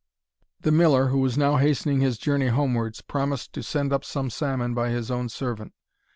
The 0.61 0.71
Miller, 0.71 1.09
who 1.09 1.19
was 1.19 1.37
now 1.37 1.57
hastening 1.57 2.01
his 2.01 2.17
journey 2.17 2.47
homewards, 2.47 3.01
promised 3.01 3.53
to 3.53 3.61
send 3.61 3.93
up 3.93 4.03
some 4.03 4.31
salmon 4.31 4.73
by 4.73 4.89
his 4.89 5.11
own 5.11 5.29
servant. 5.29 5.75